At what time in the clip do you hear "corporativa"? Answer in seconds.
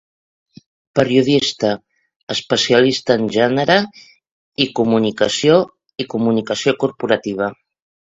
6.87-7.57